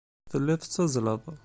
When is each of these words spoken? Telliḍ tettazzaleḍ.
Telliḍ 0.31 0.57
tettazzaleḍ. 0.61 1.23